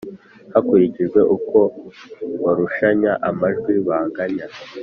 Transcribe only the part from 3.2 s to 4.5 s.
Amajwi Banganya